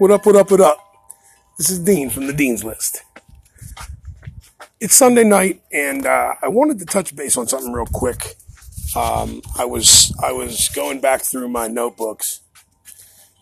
What 0.00 0.10
up, 0.10 0.24
what 0.24 0.34
up, 0.34 0.50
what 0.50 0.62
up? 0.62 0.78
This 1.58 1.68
is 1.68 1.78
Dean 1.78 2.08
from 2.08 2.26
the 2.26 2.32
Dean's 2.32 2.64
List. 2.64 3.02
It's 4.80 4.94
Sunday 4.94 5.24
night, 5.24 5.60
and 5.70 6.06
uh, 6.06 6.36
I 6.40 6.48
wanted 6.48 6.78
to 6.78 6.86
touch 6.86 7.14
base 7.14 7.36
on 7.36 7.46
something 7.46 7.70
real 7.70 7.84
quick. 7.84 8.36
Um, 8.96 9.42
I 9.58 9.66
was 9.66 10.10
I 10.24 10.32
was 10.32 10.70
going 10.70 11.02
back 11.02 11.20
through 11.20 11.48
my 11.48 11.68
notebooks, 11.68 12.40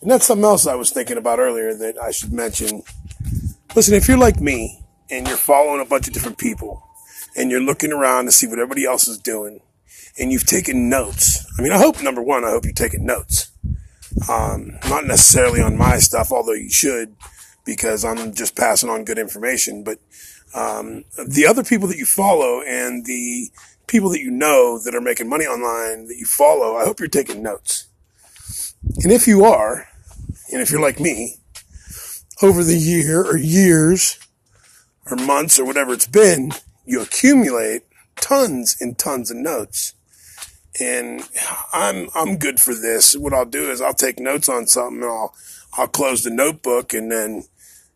and 0.02 0.10
that's 0.10 0.26
something 0.26 0.44
else 0.44 0.66
I 0.66 0.74
was 0.74 0.90
thinking 0.90 1.16
about 1.16 1.38
earlier 1.38 1.74
that 1.74 1.96
I 1.96 2.10
should 2.10 2.32
mention. 2.32 2.82
Listen, 3.76 3.94
if 3.94 4.08
you're 4.08 4.18
like 4.18 4.40
me 4.40 4.84
and 5.12 5.28
you're 5.28 5.36
following 5.36 5.80
a 5.80 5.84
bunch 5.88 6.08
of 6.08 6.12
different 6.12 6.38
people, 6.38 6.82
and 7.36 7.52
you're 7.52 7.60
looking 7.60 7.92
around 7.92 8.24
to 8.24 8.32
see 8.32 8.48
what 8.48 8.58
everybody 8.58 8.84
else 8.84 9.06
is 9.06 9.18
doing, 9.18 9.60
and 10.18 10.32
you've 10.32 10.46
taken 10.46 10.88
notes. 10.88 11.46
I 11.56 11.62
mean, 11.62 11.70
I 11.70 11.78
hope 11.78 12.02
number 12.02 12.20
one, 12.20 12.44
I 12.44 12.50
hope 12.50 12.64
you're 12.64 12.72
taking 12.72 13.06
notes. 13.06 13.47
Um, 14.28 14.78
not 14.88 15.06
necessarily 15.06 15.60
on 15.60 15.76
my 15.76 15.98
stuff, 15.98 16.32
although 16.32 16.54
you 16.54 16.70
should, 16.70 17.16
because 17.64 18.04
I'm 18.04 18.34
just 18.34 18.56
passing 18.56 18.90
on 18.90 19.04
good 19.04 19.18
information. 19.18 19.84
But 19.84 19.98
um, 20.54 21.04
the 21.26 21.46
other 21.46 21.62
people 21.62 21.88
that 21.88 21.98
you 21.98 22.06
follow 22.06 22.62
and 22.62 23.04
the 23.04 23.50
people 23.86 24.10
that 24.10 24.20
you 24.20 24.30
know 24.30 24.78
that 24.84 24.94
are 24.94 25.00
making 25.00 25.28
money 25.28 25.44
online 25.44 26.06
that 26.06 26.16
you 26.16 26.26
follow, 26.26 26.76
I 26.76 26.84
hope 26.84 27.00
you're 27.00 27.08
taking 27.08 27.42
notes. 27.42 27.88
And 29.02 29.12
if 29.12 29.26
you 29.26 29.44
are, 29.44 29.88
and 30.52 30.60
if 30.60 30.70
you're 30.70 30.80
like 30.80 31.00
me, 31.00 31.36
over 32.40 32.62
the 32.62 32.78
year 32.78 33.22
or 33.22 33.36
years 33.36 34.18
or 35.10 35.16
months 35.16 35.58
or 35.58 35.64
whatever 35.64 35.92
it's 35.92 36.06
been, 36.06 36.52
you 36.84 37.02
accumulate 37.02 37.82
tons 38.16 38.76
and 38.80 38.98
tons 38.98 39.30
of 39.30 39.36
notes 39.36 39.94
and 40.80 41.28
I'm 41.72 42.08
I'm 42.14 42.36
good 42.36 42.60
for 42.60 42.74
this. 42.74 43.16
What 43.16 43.32
I'll 43.32 43.44
do 43.44 43.70
is 43.70 43.80
I'll 43.80 43.94
take 43.94 44.18
notes 44.18 44.48
on 44.48 44.66
something. 44.66 45.02
I'll 45.02 45.34
I'll 45.76 45.88
close 45.88 46.22
the 46.22 46.30
notebook 46.30 46.92
and 46.94 47.10
then 47.10 47.44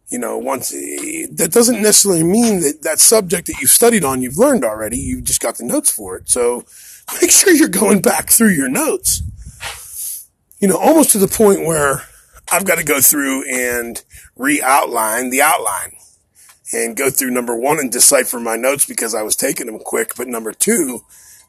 you 0.09 0.19
know 0.19 0.37
once 0.39 0.71
that 0.71 1.51
doesn't 1.53 1.81
necessarily 1.81 2.25
mean 2.25 2.61
that 2.61 2.83
that 2.83 3.01
subject 3.01 3.47
that 3.47 3.61
you've 3.61 3.71
studied 3.71 4.05
on 4.05 4.23
you've 4.23 4.39
learned 4.39 4.65
already. 4.65 4.99
You've 4.99 5.25
just 5.25 5.41
got 5.41 5.57
the 5.57 5.65
notes 5.65 5.91
for 5.91 6.17
it. 6.17 6.29
So 6.29 6.65
make 7.21 7.31
sure 7.31 7.53
you're 7.53 7.69
going 7.69 8.01
back 8.01 8.31
through 8.31 8.51
your 8.51 8.69
notes. 8.69 9.23
You 10.61 10.69
know, 10.69 10.79
almost 10.79 11.11
to 11.13 11.19
the 11.19 11.29
point 11.29 11.67
where 11.67 12.03
I've 12.51 12.65
got 12.65 12.79
to 12.79 12.85
go 12.85 13.01
through 13.01 13.51
and 13.51 14.03
re-outline 14.37 15.31
the 15.31 15.43
outline 15.43 15.97
and 16.73 16.97
go 16.97 17.11
through 17.11 17.31
number 17.31 17.57
one 17.57 17.79
and 17.79 17.91
decipher 17.91 18.39
my 18.39 18.57
notes 18.57 18.87
because 18.87 19.15
I 19.15 19.23
was 19.23 19.37
taking 19.37 19.67
them 19.67 19.79
quick. 19.79 20.15
But 20.17 20.29
number 20.29 20.53
two, 20.53 21.03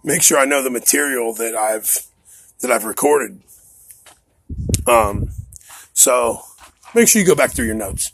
make 0.03 0.21
sure 0.21 0.37
I 0.37 0.45
know 0.45 0.61
the 0.61 0.69
material 0.69 1.33
that 1.35 1.55
I've 1.55 2.05
that 2.61 2.71
I've 2.71 2.85
recorded. 2.85 3.41
Um, 4.87 5.29
so 5.93 6.41
make 6.93 7.07
sure 7.07 7.21
you 7.21 7.27
go 7.27 7.35
back 7.35 7.51
through 7.51 7.65
your 7.65 7.75
notes. 7.75 8.11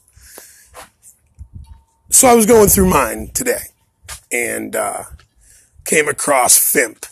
So 2.10 2.28
I 2.28 2.34
was 2.36 2.46
going 2.46 2.70
through 2.70 2.90
mine 2.90 3.30
today 3.34 3.70
and 4.32 4.76
uh, 4.76 5.04
came 5.86 6.08
across 6.08 6.58
FIMP. 6.58 7.06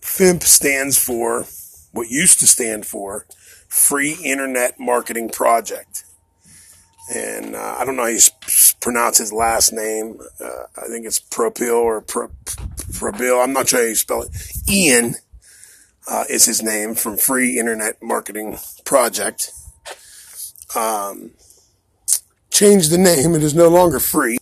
FIMP 0.00 0.42
stands 0.42 1.02
for 1.02 1.46
what 1.92 2.08
used 2.08 2.40
to 2.40 2.46
stand 2.46 2.86
for 2.86 3.26
Free 3.68 4.16
Internet 4.24 4.80
Marketing 4.80 5.28
Project. 5.28 6.04
And 7.14 7.54
uh, 7.54 7.76
I 7.78 7.84
don't 7.84 7.96
know 7.96 8.02
how 8.02 8.08
you 8.08 8.20
pronounce 8.80 9.18
his 9.18 9.32
last 9.32 9.72
name. 9.72 10.18
Uh, 10.40 10.64
I 10.76 10.86
think 10.88 11.04
it's 11.04 11.20
Propil 11.20 11.74
or 11.74 12.00
Pro, 12.00 12.30
Probil. 13.02 13.42
I'm 13.42 13.52
not 13.52 13.68
sure 13.68 13.80
how 13.80 13.86
you 13.86 13.96
spell 13.96 14.22
it. 14.22 14.30
Ian 14.70 15.16
uh, 16.08 16.24
is 16.30 16.44
his 16.44 16.62
name 16.62 16.94
from 16.94 17.16
Free 17.16 17.58
Internet 17.58 18.00
Marketing 18.00 18.58
Project. 18.84 19.50
Um, 20.76 21.32
changed 22.50 22.92
the 22.92 22.98
name. 22.98 23.34
It 23.34 23.42
is 23.42 23.56
no 23.56 23.68
longer 23.68 23.98
free. 23.98 24.38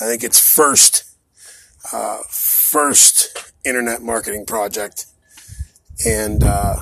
I 0.00 0.06
think 0.06 0.24
it's 0.24 0.40
first, 0.40 1.04
uh, 1.92 2.20
first 2.30 3.52
Internet 3.62 4.00
Marketing 4.00 4.46
Project. 4.46 5.04
And 6.06 6.42
uh, 6.42 6.76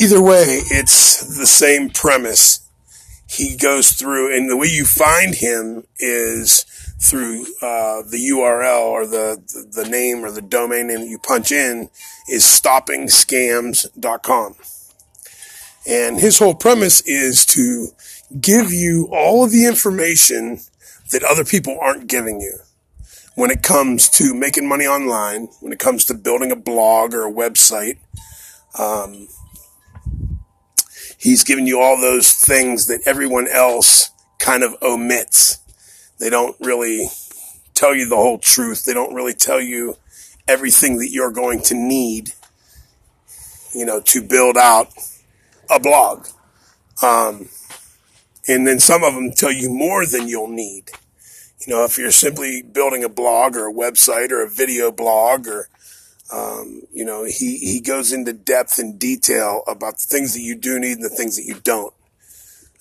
either 0.00 0.22
way, 0.22 0.60
it's 0.70 1.38
the 1.38 1.46
same 1.46 1.90
premise 1.90 2.68
he 3.28 3.56
goes 3.56 3.92
through, 3.92 4.34
and 4.34 4.48
the 4.48 4.56
way 4.56 4.68
you 4.68 4.84
find 4.84 5.34
him 5.34 5.84
is 5.98 6.64
through 7.00 7.42
uh, 7.62 8.02
the 8.02 8.28
URL 8.32 8.80
or 8.80 9.06
the, 9.06 9.40
the 9.72 9.88
name 9.88 10.24
or 10.24 10.30
the 10.30 10.42
domain 10.42 10.88
name 10.88 11.00
that 11.00 11.08
you 11.08 11.18
punch 11.18 11.52
in 11.52 11.90
is 12.28 12.44
stoppingscams.com. 12.44 14.56
And 15.86 16.20
his 16.20 16.38
whole 16.38 16.54
premise 16.54 17.00
is 17.02 17.46
to 17.46 17.88
give 18.40 18.72
you 18.72 19.08
all 19.10 19.44
of 19.44 19.52
the 19.52 19.64
information 19.64 20.60
that 21.12 21.22
other 21.22 21.44
people 21.44 21.78
aren't 21.80 22.08
giving 22.08 22.40
you 22.40 22.58
when 23.34 23.50
it 23.50 23.62
comes 23.62 24.08
to 24.08 24.34
making 24.34 24.68
money 24.68 24.84
online, 24.84 25.46
when 25.60 25.72
it 25.72 25.78
comes 25.78 26.04
to 26.04 26.14
building 26.14 26.50
a 26.50 26.56
blog 26.56 27.14
or 27.14 27.26
a 27.26 27.32
website. 27.32 27.98
Um, 28.78 29.28
he's 31.16 31.44
giving 31.44 31.66
you 31.66 31.80
all 31.80 32.00
those 32.00 32.32
things 32.32 32.86
that 32.86 33.00
everyone 33.06 33.48
else 33.48 34.10
kind 34.38 34.62
of 34.62 34.76
omits. 34.82 35.58
They 36.18 36.30
don't 36.30 36.56
really 36.60 37.08
tell 37.74 37.94
you 37.94 38.08
the 38.08 38.16
whole 38.16 38.38
truth. 38.38 38.84
They 38.84 38.94
don't 38.94 39.14
really 39.14 39.34
tell 39.34 39.60
you 39.60 39.96
everything 40.46 40.98
that 40.98 41.10
you're 41.10 41.30
going 41.30 41.62
to 41.62 41.74
need, 41.74 42.32
you 43.74 43.84
know, 43.84 44.00
to 44.00 44.22
build 44.22 44.56
out 44.56 44.88
a 45.70 45.78
blog. 45.78 46.26
Um, 47.02 47.48
and 48.48 48.66
then 48.66 48.80
some 48.80 49.04
of 49.04 49.14
them 49.14 49.30
tell 49.32 49.52
you 49.52 49.70
more 49.70 50.06
than 50.06 50.28
you'll 50.28 50.48
need. 50.48 50.90
You 51.66 51.74
know, 51.74 51.84
if 51.84 51.98
you're 51.98 52.10
simply 52.10 52.62
building 52.62 53.04
a 53.04 53.08
blog 53.08 53.56
or 53.56 53.68
a 53.68 53.72
website 53.72 54.30
or 54.30 54.42
a 54.42 54.48
video 54.48 54.90
blog 54.90 55.46
or 55.46 55.68
um, 56.30 56.82
you 56.92 57.04
know, 57.04 57.24
he, 57.24 57.58
he 57.58 57.80
goes 57.80 58.12
into 58.12 58.32
depth 58.32 58.78
and 58.78 58.98
detail 58.98 59.62
about 59.66 59.98
the 59.98 60.06
things 60.06 60.34
that 60.34 60.40
you 60.40 60.54
do 60.54 60.78
need 60.78 60.98
and 60.98 61.04
the 61.04 61.08
things 61.08 61.36
that 61.36 61.44
you 61.44 61.54
don't. 61.62 61.94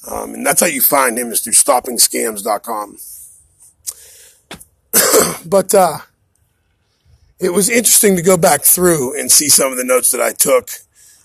Um, 0.09 0.33
and 0.33 0.45
that's 0.45 0.61
how 0.61 0.67
you 0.67 0.81
find 0.81 1.17
him 1.17 1.31
is 1.31 1.41
through 1.41 1.53
stoppingscams.com. 1.53 2.97
but, 5.45 5.73
uh, 5.73 5.99
it 7.39 7.53
was 7.53 7.69
interesting 7.69 8.15
to 8.15 8.21
go 8.21 8.37
back 8.37 8.63
through 8.63 9.19
and 9.19 9.31
see 9.31 9.49
some 9.49 9.71
of 9.71 9.77
the 9.77 9.83
notes 9.83 10.11
that 10.11 10.21
I 10.21 10.33
took. 10.33 10.69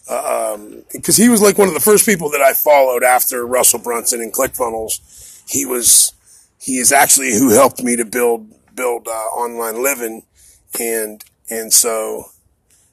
Uh, 0.09 0.55
um, 0.55 0.83
because 0.93 1.17
he 1.17 1.29
was 1.29 1.41
like 1.41 1.57
one 1.57 1.69
of 1.69 1.75
the 1.75 1.81
first 1.81 2.05
people 2.05 2.29
that 2.31 2.41
I 2.41 2.53
followed 2.53 3.03
after 3.03 3.47
Russell 3.47 3.79
Brunson 3.79 4.21
and 4.21 4.33
ClickFunnels. 4.33 5.43
He 5.49 5.65
was, 5.65 6.13
he 6.61 6.79
is 6.79 6.93
actually 6.93 7.33
who 7.33 7.51
helped 7.51 7.83
me 7.83 7.97
to 7.97 8.05
build, 8.05 8.53
build, 8.75 9.07
uh, 9.07 9.11
online 9.11 9.83
living. 9.83 10.25
And 10.79 11.25
and 11.49 11.73
so 11.73 12.27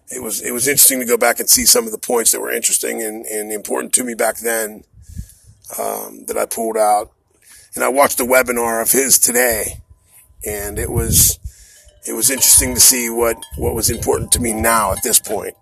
it 0.09 0.21
was, 0.21 0.41
it 0.41 0.51
was 0.51 0.67
interesting 0.67 0.99
to 0.99 1.05
go 1.05 1.17
back 1.17 1.39
and 1.39 1.49
see 1.49 1.65
some 1.65 1.85
of 1.85 1.91
the 1.91 1.97
points 1.97 2.31
that 2.31 2.41
were 2.41 2.51
interesting 2.51 3.01
and, 3.01 3.25
and 3.25 3.51
important 3.51 3.93
to 3.93 4.03
me 4.03 4.13
back 4.13 4.37
then, 4.37 4.83
um, 5.79 6.25
that 6.25 6.37
I 6.37 6.45
pulled 6.45 6.77
out. 6.77 7.11
And 7.75 7.83
I 7.83 7.89
watched 7.89 8.19
a 8.19 8.23
webinar 8.23 8.81
of 8.81 8.91
his 8.91 9.17
today 9.17 9.81
and 10.45 10.79
it 10.79 10.91
was, 10.91 11.39
it 12.07 12.13
was 12.13 12.29
interesting 12.29 12.73
to 12.73 12.79
see 12.79 13.09
what, 13.09 13.37
what 13.57 13.75
was 13.75 13.89
important 13.89 14.31
to 14.33 14.39
me 14.39 14.53
now 14.53 14.91
at 14.91 15.03
this 15.03 15.19
point. 15.19 15.55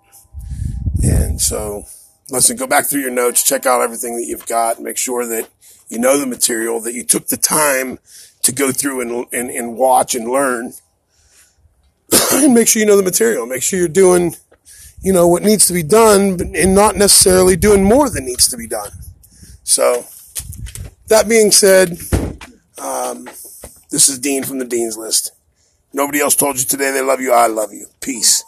And 1.04 1.40
so 1.42 1.86
listen, 2.30 2.58
go 2.58 2.68
back 2.68 2.86
through 2.86 3.02
your 3.02 3.12
notes, 3.12 3.44
check 3.44 3.66
out 3.66 3.82
everything 3.82 4.18
that 4.18 4.26
you've 4.26 4.46
got, 4.46 4.82
make 4.82 4.98
sure 4.98 5.26
that 5.26 5.50
you 5.90 6.00
know 6.00 6.18
the 6.18 6.26
material, 6.26 6.82
that 6.82 6.94
you 6.94 7.04
took 7.04 7.28
the 7.28 7.38
time 7.38 8.00
to 8.42 8.52
go 8.52 8.72
through 8.72 9.02
and, 9.02 9.26
and, 9.32 9.50
and 9.50 9.78
watch 9.78 10.16
and 10.16 10.30
learn 10.30 10.74
and 12.34 12.54
make 12.54 12.68
sure 12.68 12.80
you 12.80 12.86
know 12.86 12.98
the 12.98 13.04
material. 13.04 13.46
Make 13.46 13.64
sure 13.64 13.80
you're 13.80 13.88
doing, 13.88 14.36
you 15.02 15.14
know, 15.14 15.28
what 15.28 15.44
needs 15.44 15.66
to 15.68 15.74
be 15.74 15.84
done, 15.84 16.40
and 16.56 16.76
not 16.76 16.96
necessarily 16.96 17.56
doing 17.56 17.84
more 17.84 18.10
than 18.10 18.26
needs 18.26 18.48
to 18.50 18.58
be 18.58 18.68
done. 18.68 18.92
So, 19.64 20.06
that 21.08 21.28
being 21.28 21.52
said, 21.52 21.98
um, 22.78 23.30
this 23.98 24.10
is 24.10 24.20
Dean 24.20 24.44
from 24.44 24.60
the 24.60 24.66
Dean's 24.66 24.96
List. 24.96 25.32
Nobody 25.92 26.20
else 26.20 26.36
told 26.36 26.60
you 26.60 26.66
today 26.66 26.92
they 26.92 27.02
love 27.02 27.20
you. 27.20 27.34
I 27.34 27.48
love 27.48 27.74
you. 27.74 27.88
Peace. 28.00 28.44